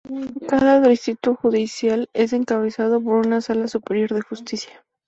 Cada 0.47 0.79
distrito 0.81 1.35
judicial 1.35 2.09
es 2.13 2.33
encabezado 2.33 2.99
por 3.03 3.23
una 3.23 3.39
Sala 3.39 3.67
Superior 3.67 4.09
de 4.15 4.21
Justicia. 4.23 4.83